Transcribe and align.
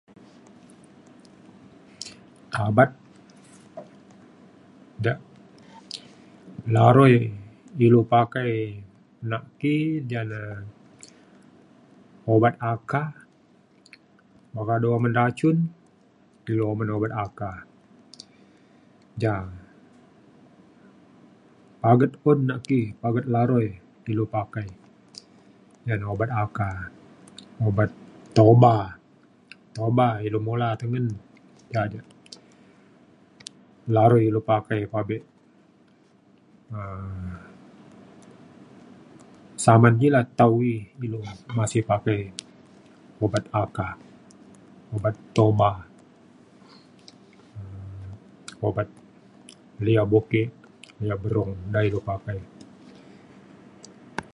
tabat 2.53 2.89
ja 5.05 5.13
larui 6.75 7.15
ilu 7.85 7.99
pakai 8.13 8.53
na 9.29 9.37
ki 9.59 9.75
ja 10.11 10.21
le 10.31 10.43
ubat 12.33 12.55
aka 12.73 13.01
oka 14.59 14.75
du 14.81 14.87
oman 14.95 15.13
racun 15.19 15.57
ilu 16.51 16.63
uman 16.73 16.89
ubat 16.97 17.11
aka. 17.25 17.51
ja 19.23 19.35
aget 21.91 22.11
un 22.29 22.39
naki 22.49 22.79
aget 23.07 23.25
larui 23.33 23.67
ilu 24.11 24.23
pakai 24.35 24.67
ja 25.87 25.93
na 25.99 26.05
ubat 26.13 26.29
aka 26.43 26.69
ubat 27.67 27.91
toba 28.37 28.75
toba 29.75 30.07
ilu 30.27 30.39
mula 30.47 30.69
tengen 30.79 31.05
ja 31.73 31.81
de 31.91 31.99
larui 33.95 34.23
ilu 34.29 34.41
pakai 34.49 34.79
pabe 34.93 35.17
um 36.77 37.31
zaman 39.65 39.93
ji 39.99 40.07
la 40.15 40.21
tau 40.39 40.53
ei 40.73 40.77
ilu 41.05 41.17
masih 41.57 41.81
pakai 41.89 42.19
ubat 43.25 43.43
aka 43.63 43.87
ubat 44.95 45.15
toba 45.35 45.69
um 47.57 48.11
ubat 48.69 48.87
lia 49.85 50.03
buke 50.11 50.43
lia 51.01 51.15
berung 51.21 51.53
da 51.73 51.79
ilu 51.87 51.99
pakai 52.09 52.39